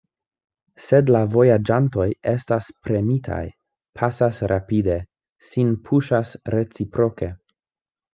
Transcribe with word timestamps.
Sed 0.83 1.09
la 1.15 1.19
vojaĝantoj 1.33 2.07
estas 2.31 2.69
premitaj, 2.87 3.41
pasas 3.99 4.39
rapide, 4.53 4.95
sin 5.51 5.71
puŝas 5.91 6.33
reciproke. 6.57 7.31